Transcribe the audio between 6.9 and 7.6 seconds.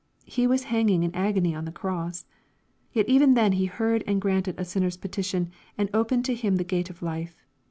life.